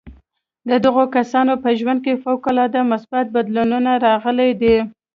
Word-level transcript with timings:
د 0.69 0.71
دغو 0.85 1.03
کسانو 1.15 1.53
په 1.63 1.69
ژوند 1.79 1.99
کې 2.05 2.21
فوق 2.23 2.43
العاده 2.51 2.81
مثبت 2.91 3.25
بدلون 3.35 3.85
راغلی 4.07 4.51
دی 4.61 4.75